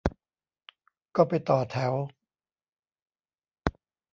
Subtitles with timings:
[1.15, 1.93] ก็ไปต่อแถว